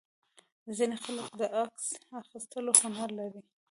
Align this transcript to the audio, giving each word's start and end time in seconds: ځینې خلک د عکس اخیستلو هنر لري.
ځینې 0.77 0.95
خلک 1.03 1.29
د 1.41 1.43
عکس 1.61 1.85
اخیستلو 2.21 2.71
هنر 2.83 3.09
لري. 3.19 3.41